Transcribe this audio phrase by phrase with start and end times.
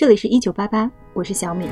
[0.00, 1.68] 这里是一九八八，我是小米。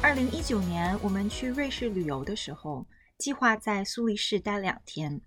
[0.00, 2.86] 二零一九年，我们去瑞士旅游的时候，
[3.18, 5.20] 计划在苏黎世待两天。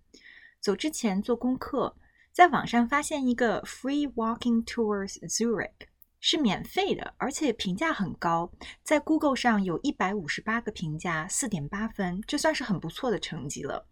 [0.61, 1.97] 走之前做功课，
[2.31, 5.71] 在网上发现一个 Free Walking Tours Zurich。
[6.21, 8.49] 是免费的，而且评价很高，
[8.81, 13.85] 在 Google 上有一百五十八个评价，四点八分，这算是很不错的成绩了。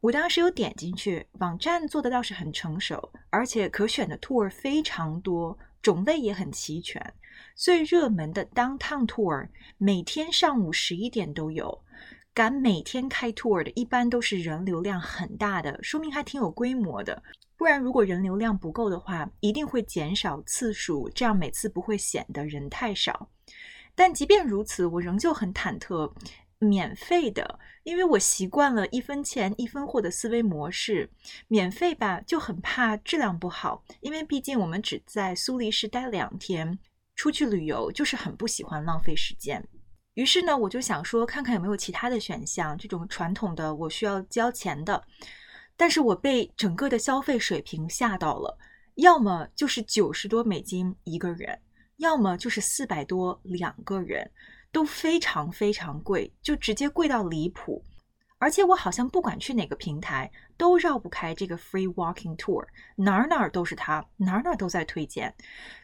[0.00, 7.14] 我当时有点进去，网站做的倒是很成熟，而且可选的 tour 非常多，种类也很齐全。
[7.54, 11.84] 最热门的 Downtown Tour 每天上午十一点都有，
[12.32, 17.22] 敢每天开 tour 的，一般都是人流量很大的，说明还挺有规模的。
[17.58, 23.28] 不然，如果人流量不够的话，一定会减少次数，这样每次不会显得人太少。
[23.94, 26.10] 但即便如此，我仍旧很忐忑。
[26.60, 31.10] 免费的，因为我习惯了一分钱一分货的思维模式，
[31.48, 36.78] 免费吧就很怕质量不好，因为毕竟我们只在苏黎世待两天，
[37.16, 39.66] 出去旅游就是很不喜欢浪费时间。
[40.14, 45.02] 于是呢，我就想说，看看有没有其他的选项，这种传统的我需要交钱的。
[45.76, 48.58] 但是我被整个的消费水平吓到了，
[48.96, 51.58] 要么就是九十多美金一个人，
[51.96, 54.30] 要么就是四百多两个人，
[54.72, 57.84] 都非常非常贵，就直接贵到离谱。
[58.38, 65.34] 而且我好像不管去哪个平台，都绕不开这个 Free Walking Tour，哪儿哪儿都是它，哪儿哪儿都在推荐。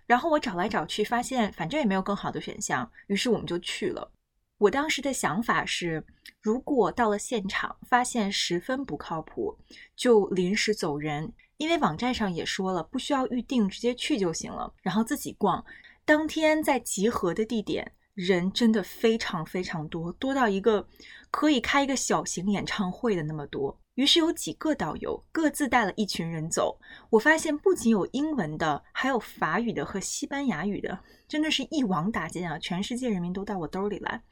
[0.06, 4.11] 然后我找来找去，发现反正也没有更好的选项，于是我们就去了。
[4.56, 6.03] 我当时的想法是，
[6.41, 9.59] 如果到了现场发现十分不靠谱，
[9.95, 15.62] 就临时走人，因为网站上也说了，不需要预定，直接去就行了，然后自己逛。
[16.06, 20.89] 当天在集合的地点，人真的非常非常多，多到一个
[21.31, 23.78] 可以开一个小型演唱会的那么多。
[23.97, 26.78] 于是有几个导游各自带了一群人走。
[27.11, 32.59] 我发现不仅有英文的，还有法语的和西班牙语的，真的是一网打尽啊！
[32.59, 34.22] 全世界人民都到我兜里来。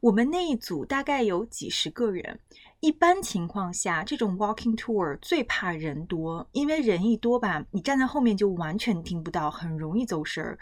[0.00, 2.38] 我们那一组大概有几十个人。
[2.80, 10.58] 一般情况下，这种 walking tour 最怕人多，因为人一多吧，你站在后面就完全听不到，很容易走神儿。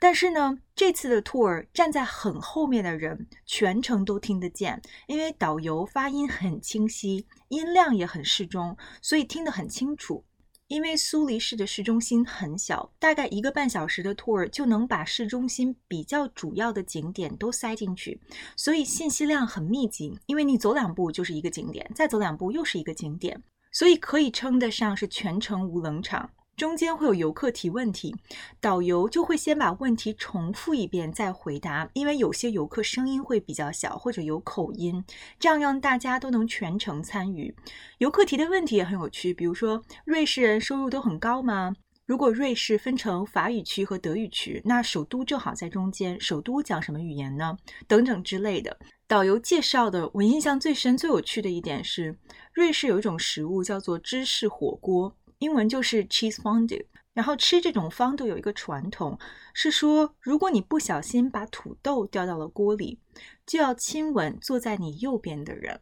[0.00, 10.24] 但是呢，这次的 tour 站在很后面的人全程都听得见，因为导游发音很清晰，音量也很适中，所以听得很清楚。
[10.68, 18.20] 因为苏黎世的市中心很小，大概一个半小时的 tour 就能把市中心比较主要的景点都塞进去，
[18.56, 20.18] 所以信息量很密集。
[20.26, 26.30] 因为你走两步就是一个景点，再走两步又是一个景点，所以可以称得上是全程无冷场。
[26.60, 28.14] 中间会有游客提问题，
[28.60, 35.02] 导游就会先把问题重复一遍再回答，因为有些游客声音会比较小或者有口音，
[35.38, 37.56] 这样让大家都能全程参与。
[37.96, 41.74] 游客提的问题也很有趣，比如说瑞士人收入都很高吗？
[42.04, 47.56] 如果瑞士分成法语区和德语区，那首都正好在中间，首都讲什么语言呢？
[47.88, 48.78] 等等之类的。
[49.06, 52.18] 导游介绍的，我印象最深、最有趣的一点是，
[52.52, 55.16] 瑞士有一种食物叫做芝士火锅。
[55.40, 56.84] 英文就是 cheese fondue，
[57.14, 59.18] 然后吃这种 fondue 有一个传统，
[59.54, 62.98] 是说如果你不小心把土豆掉到了锅里，
[63.46, 65.80] 就要亲吻坐在你右边的人。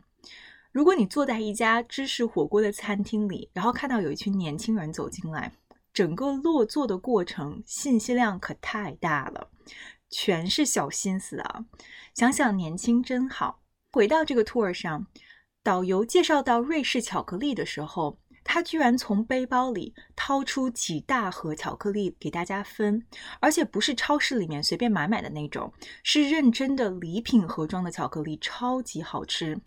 [0.71, 5.53] 如果你坐在一家芝士火锅的餐厅里，然后看到有一群年轻人走进来，
[5.93, 9.51] 整个落座的过程信息量可太大了，
[10.09, 11.65] 全是小心思啊！
[12.15, 13.61] 想想年轻真好。
[13.91, 15.09] 回到这个 tour 上，
[15.65, 18.21] 导游介绍到瑞士巧克力的时候。
[18.51, 23.05] 他居然从背包里掏出几大盒巧克力给大家分，
[23.41, 25.71] 而且不是超市里面随便买买的那种，
[26.03, 29.61] 是认真的礼品盒装的巧克力，超级好吃。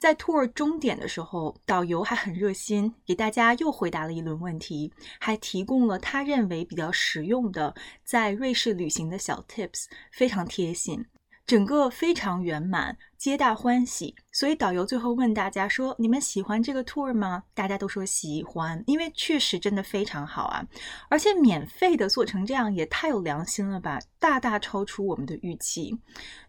[0.00, 7.72] 在 tour 终点的时候，导游还很热心，给大家又回答了一轮问题，还提供了他认为比较实用的
[8.02, 11.06] 在瑞士旅行的小 tips，非常贴心。
[11.46, 14.14] 整个非常圆满，皆大欢喜。
[14.32, 20.64] 所以导游最后问大家说：“你们喜欢这个 tour 吗？”大家都说喜欢，因为确实真的非常好啊！
[21.10, 25.94] 而且免费的做成这样也太有良心了吧，大大超出我们的预期。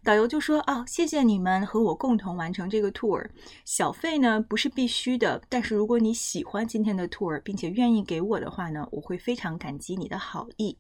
[0.02, 3.30] 导游就说：“哦，谢谢你们和我共同完成这个 tour。
[3.66, 10.78] 小费呢不是必须的，但是如果你喜欢今天的 tour，并且愿意给我的话呢，我会非常感激你的好意。”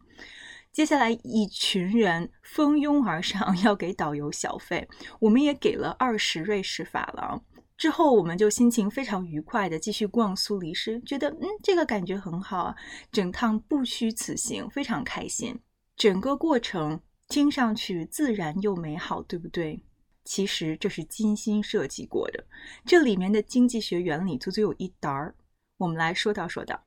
[0.75, 4.85] 接下来，一群人蜂拥而上要给导游小费，
[5.21, 7.41] 我们也给了二十瑞士法郎。
[7.77, 12.75] 之后，我们就心情非常愉快的继续逛苏黎世，觉得嗯，这个感觉很好啊，
[13.09, 15.57] 整趟不虚此行，非常开心。
[15.95, 16.99] 整个过程
[17.29, 19.81] 听上去自然又美好，对不对？
[20.25, 22.45] 其实这是精心设计过的，
[22.85, 25.33] 这里面的经济学原理足足有一沓儿。
[25.77, 26.83] 我们来说道说道。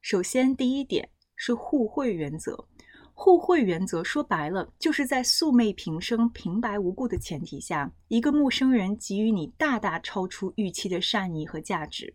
[0.00, 2.68] 首先，第一点是互惠原则。
[3.18, 12.14] 互惠原则说白了，就是在素昧平生、平白无故的前提下，一个陌生人给予你大大超出预期的善意和价值，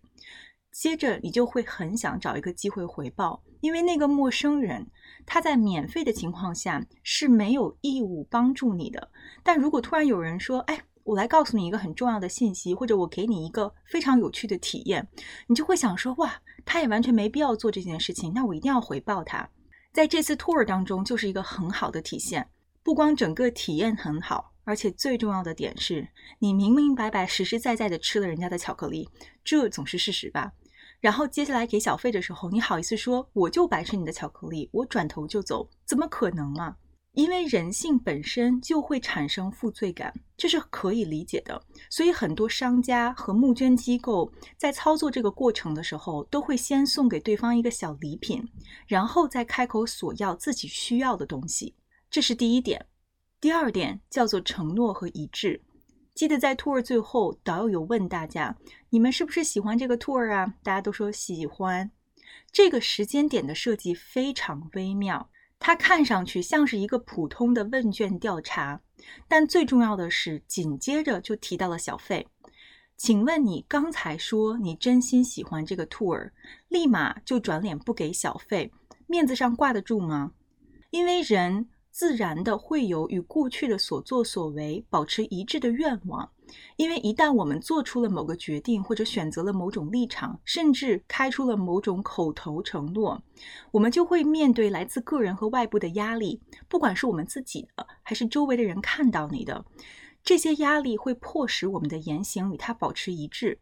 [0.71, 4.87] 接着你就会很想找一个机会回报，因为那个陌生人
[5.25, 9.09] 他在免费的情况下是没有义务帮助你的。
[9.43, 15.05] 但如果突然有人说：“哎，我来告诉你一个很重要的信息，或者我给你一个非常有趣的体验”，
[15.49, 19.49] 你就会想说：“哇，他也完全没必要做这件事情，那我一定要回报他。”
[19.93, 22.47] 在这次 tour 当中，就是一个很好的体现。
[22.81, 26.07] 不光整个体验很好，而且最重要的点是，
[26.39, 29.07] 你明明白白、实实在在的吃了人家的巧克力，
[29.43, 30.53] 这总是事实吧？
[31.01, 35.69] 然后接下来给小费的时候，你好意思说我就白吃你的巧克力，我转头就走？
[35.85, 36.77] 怎么可能嘛？
[37.13, 41.61] 因为人性本身就会产生负罪感，这是可以理解的。
[41.89, 48.47] 所以很多商家和募捐机构在操作这个过程的时候，都会先送给对方一个小礼品，
[48.87, 51.75] 然后再开口索要自己需要的东西。
[52.09, 52.85] 这是第一点。
[53.41, 55.61] 第二点叫做承诺和一致。
[56.13, 58.55] 记得在 tour 最后，导游有问大家
[58.91, 61.91] ：“你们是不是喜欢这个 tour 啊？”大家都说喜欢。
[62.51, 65.30] 这个时间点的设计非常微妙。
[65.63, 68.81] 它看上去像是一个普通的问卷调查，
[69.27, 72.27] 但最重要的是，紧接着就提到了小费。
[72.97, 76.31] 请问你刚才说你真心喜欢这个 tour，
[76.67, 78.71] 立马就转脸不给小费，
[79.05, 80.31] 面子上挂得住吗？
[80.89, 86.31] 因为人自然的会有与过去的所作所为保持一致的愿望。
[86.75, 93.21] 因为一旦我们做出了某个决定，或者选择了某种立场，甚至开出了某种口头承诺，
[93.71, 99.65] 我们就会面对来自个人和外部的压力，不管是我们自己的，还是周围的人看到你的，
[100.23, 103.59] 这些压力会迫使我们的言行与他保持一致。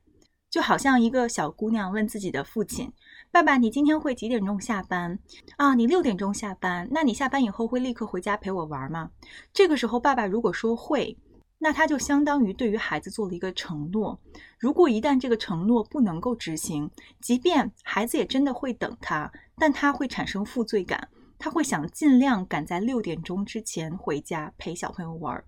[0.50, 2.92] 就好像一个小姑娘问自己的父亲
[3.32, 5.20] ：“爸爸，你今天会几点钟下班？
[5.58, 9.12] 啊，你六点钟下班，那你下班以后会立刻回家陪我玩吗？”
[9.54, 11.16] 这个时候，爸爸如果说会。
[11.62, 14.18] 那他就相当于对于孩子做了一个承诺，
[14.58, 16.90] 如果一旦这个承诺不能够执行，
[17.20, 25.44] 即便孩子也真的会等他，但他会产生负罪感，他会想尽量赶在六点钟之前回家陪小朋友玩。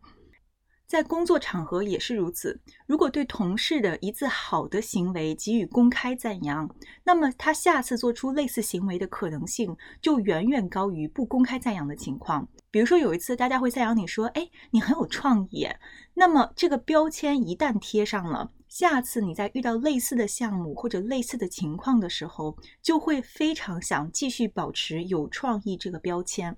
[0.91, 6.69] 在工作场合也是如此，如果对同事的一次好的行为给予公开赞扬，
[7.05, 12.45] 那么他下次做出类似行为的可能性就远远高于不公开赞扬的情况。
[12.69, 15.65] 比如说有一次大家会赞扬你说：“哎，你很有创意。”
[16.13, 26.57] 那么这个标签一旦贴上了，下次你在遇到类似的项目或者类似的情况的时候，就会非常想继续保持有创意这个标签，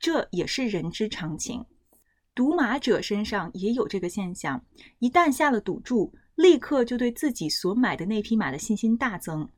[0.00, 1.66] 这也是人之常情。
[2.36, 4.62] 赌马者身上也有这个现象，
[4.98, 9.48] 一旦下了赌注，立刻就对自己所买的那匹马的信心大增。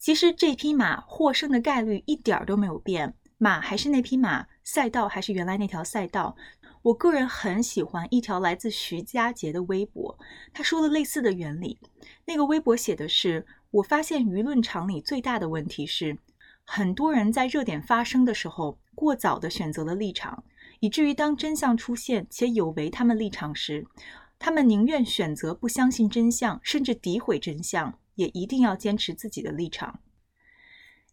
[0.00, 6.34] 其实这匹马获胜的概率一点儿都没有变，马还是那匹马，赛道还是原来那条赛道。
[6.82, 10.18] 我个人很喜欢一条来自徐佳杰的微博，
[10.52, 11.78] 他说了类似的原理。
[12.24, 16.18] 那个微博写的是：我发现舆论场里最大的问题是，
[16.64, 20.42] 很多人在热点发生的时候，过早的选择了立场。
[20.84, 23.86] 以至于当真相出现且有违他们立场时，
[24.38, 30.00] 他们宁愿选择不相信真相，甚至诋毁真相，也一定要坚持自己的立场。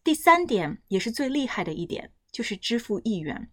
[0.04, 3.48] 第三点，也是最厉害的一点，就是支付意愿。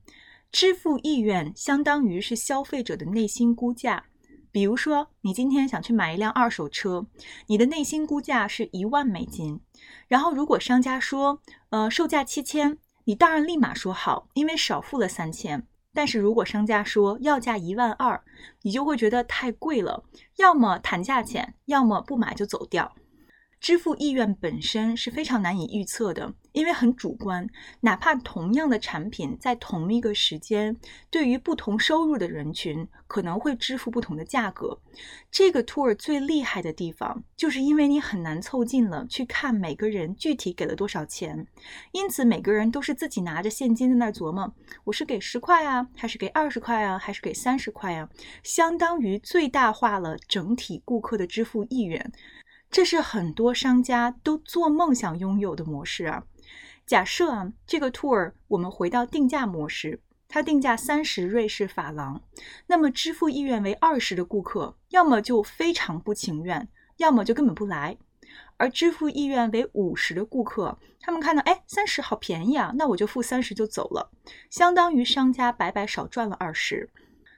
[0.51, 4.07] 支付意愿相当于是消费者的内心估价。
[4.51, 7.07] 比如说，你今天想去买一辆二手车，
[7.47, 9.61] 你的内心估价是一万美金。
[10.09, 15.65] 然后，如果商家说，呃，售价七千，你当然立马说好，因为少付了三千。
[15.93, 18.21] 但是如果商家说要价一万二，
[18.61, 20.03] 你就会觉得太贵了，
[20.37, 22.95] 要么谈价钱，要么不买就走掉。
[23.59, 27.45] 支付意愿本身是非常难以预测的，因为很主观。
[27.81, 30.77] 哪怕同样的产品，在同一个时间，
[31.09, 34.79] 对于不同收入的人群，可能会支付不同的价格。
[35.29, 41.45] 这个 tour 最厉害的地方，就是因为你很难凑近了去看每个人具体给了多少钱，
[41.91, 44.53] 因此每个人都是自己拿着现金在那儿琢磨：
[44.85, 48.09] 我是给十块啊，还是给二十块啊，还是给三十块啊？
[48.41, 52.11] 相当于最大化了整体顾客的支付意愿。
[52.71, 56.23] 这是很多商家都做梦想拥有的模式啊！
[56.85, 62.21] 假设啊，这个 tour 我们回到定价模式，它定价三十瑞士法郎，
[62.67, 67.97] 那么支付意愿为二十的顾客，要么就非常不情愿，要么就根本不来；
[68.57, 74.11] 而支付意愿为五十的顾客，他们看到哎三十好便宜啊，那我就付三十就走了，
[74.51, 76.91] 相当于商家白白少赚了二十。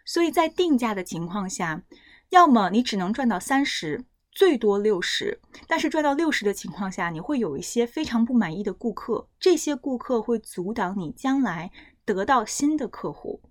[0.03, 1.83] 所以在定价的情况下。
[2.31, 5.39] 要么你只能赚到三十，最多六十。
[5.67, 11.71] 但是赚到六十的情况下，你会有一些非常不满意的顾客，这些顾客会阻挡你将来
[12.05, 13.41] 得到新的客户。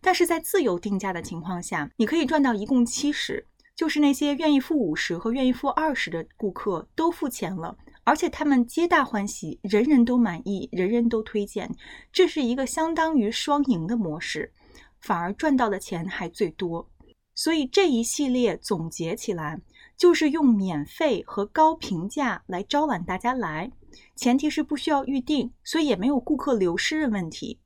[0.00, 3.46] 但是在自由定价的情况下，你可以赚到一共七十，
[3.76, 11.70] 就是那些愿意付五十和愿意付二十的顾客都付钱了，而且他们皆大欢喜，人人都满意，人人都推荐，
[12.12, 14.52] 这是一个相当于双赢的模式，
[15.00, 16.88] 反而赚到的钱还最多。
[17.34, 19.60] 所以这一系列总结起来，
[20.00, 23.70] 就是用免费和高评价来招揽大家来，
[24.16, 27.60] 前提是不需要预定，所以也没有顾客流失的问题。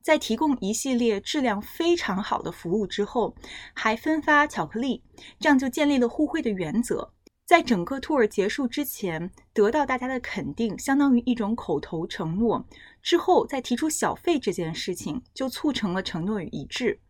[0.00, 3.34] 在提供一系列质量非常好的服务之后，
[3.74, 5.02] 还分发巧克力，
[5.40, 7.12] 这样就建立了互惠的原则。
[7.44, 12.64] 在整个 tour 结束之前，得到大家的肯定，相当于一种口头承诺。
[13.02, 17.00] 之后再提出小费这件事情，就促成了承诺与一致。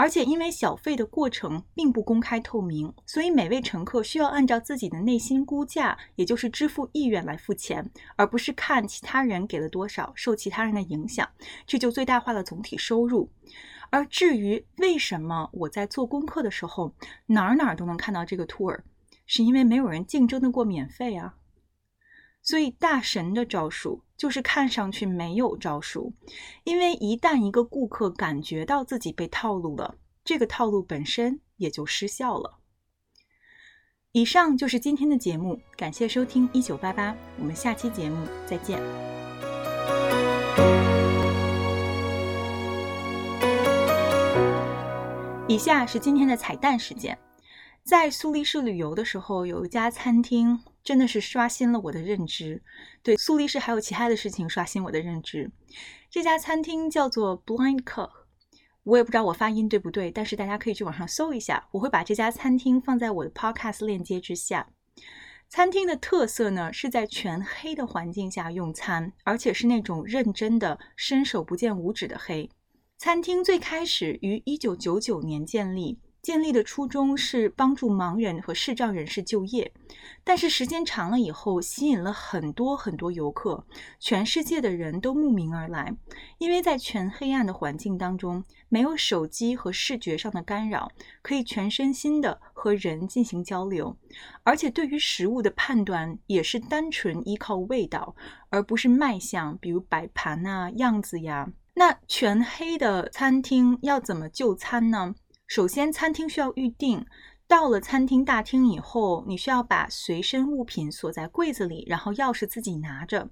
[0.00, 11.28] 而且，因为小费的过程并不公开透明，所以每位乘客需要按照自己的内心估价，也就是支付意愿来付钱，而不是看其他人给了多少，受其他人的影响，
[11.66, 13.28] 这就最大化了总体收入。
[13.90, 16.94] 而至于为什么我在做功课的时候
[17.26, 18.80] 哪儿哪儿都能看到这个 tour，
[19.26, 21.34] 是因为没有人竞争得过免费啊。
[22.42, 26.12] 所以大神的招数就是看上去没有招数，
[26.64, 32.58] 因为一旦一个顾客感觉到自己被套路了，这个套路本身也就失效了。
[34.12, 38.80] 以上就是今天的节目，感谢收听一九八八，我们下期节目再见。
[45.46, 47.18] 以下是今天的彩蛋时间，
[47.84, 50.60] 在苏黎世旅游的时候，有一家餐厅。
[50.82, 52.62] 真的是刷新了我的认知。
[53.02, 55.50] 对，苏黎世还有其他的事情刷新我的认知。
[56.10, 58.10] 这家餐厅叫做 Blind Cook，
[58.82, 61.68] 我也不知道我发音对不对，但是大家可以去网上搜一下。
[61.72, 64.68] 我会把这家餐厅放在我的 Podcast 链接之下。
[65.48, 72.48] 餐厅的特色呢，是在全黑的环境下用餐，而且是那种认真的、伸手不见五指的黑。
[72.96, 75.98] 餐厅最开始于1999年建立。
[76.22, 79.72] 建立的初衷是帮助盲人和视障人士就业，
[80.22, 83.64] 但是时间长了以后，吸引了很多很多游客，
[83.98, 85.96] 全世界的人都慕名而来。
[86.38, 93.96] 因为在全黑暗的环境当中，没有手机和视觉上的干扰，可以全身心的和人进行交流，
[94.42, 98.14] 而且对于食物的判断也是单纯依靠味道，
[98.50, 101.48] 而不是卖相，比如摆盘啊、样子呀。
[101.74, 105.14] 那全黑的餐厅要怎么就餐呢？
[105.50, 107.04] 首先，餐厅需要预定。
[107.48, 113.28] 到了餐厅大厅以后，你需要把随身物品锁在柜子里，然后钥匙自己拿着。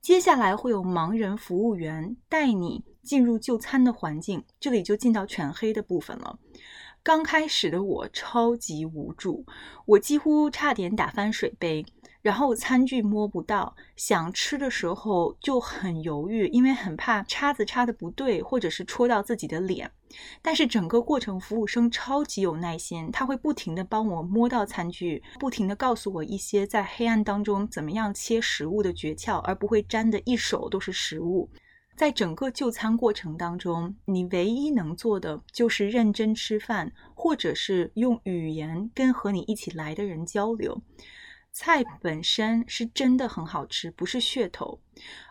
[0.00, 6.36] 接下来会有盲人服务员带你进入就餐的环境，这里就进到全黑的部分了。
[7.04, 9.46] 刚开始的我超级无助，
[9.86, 11.86] 我几乎差点打翻水杯。
[12.22, 19.90] 然后餐具摸不到，想吃的时候就很犹豫，因为很怕叉子插的不对，或者是戳到自己的脸。
[20.40, 31.50] 但是整个过程，服务生超级有耐心，他会不停的帮我摸到餐具，不停的告诉我一些在黑暗当中怎么样切食物的诀窍，而不会沾的一手都是食物。
[31.96, 40.80] 在整个就餐过程当中，你唯一能做的就是认真吃饭，或者是用语言跟和你一起来的人交流。
[41.52, 44.80] 菜本身是真的很好吃，不是噱头，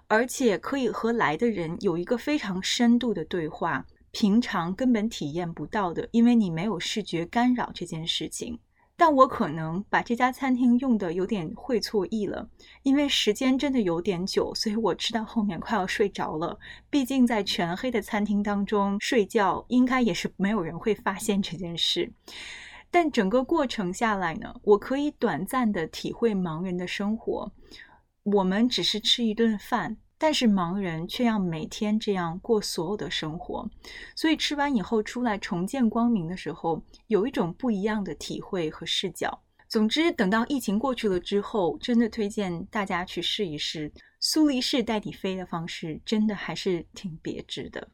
[0.08, 8.60] 而且可以和来的人有一个非常深度的对话，平常根本体验不到的，因为你没有视觉干扰这件事情。
[8.96, 12.48] 但我可能把这家餐厅用的有点会错意了，
[12.84, 16.60] 因为时间真的有点久，所以我吃到后面快要睡着了。
[16.92, 22.14] 毕竟在全黑的餐厅当中睡觉，应该也是没有人会发现这件事。
[22.92, 27.52] 但整个过程下来呢，我可以短暂的体会盲人的生活。
[28.24, 33.68] 我们只是吃一顿饭，但是盲人却要每天这样过所有的生活。
[34.16, 39.42] 所以吃完以后出来重见光明的时候，有一种不一样的体会和视角。
[39.68, 47.88] 总之，等到疫情过去了之后，真的推荐大家去试一试苏黎世带你飞的方式，真的还是挺别致的。